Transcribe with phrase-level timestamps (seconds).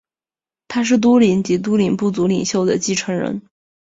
[0.67, 3.39] 他是都灵及都灵部族领袖的继承人。